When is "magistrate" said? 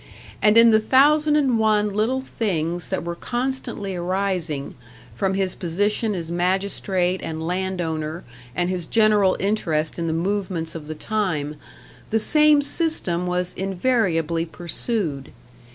6.31-7.21